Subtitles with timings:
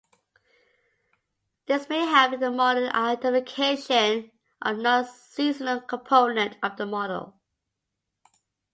[1.67, 7.39] This may help in the model identification of the non-seasonal component of the model.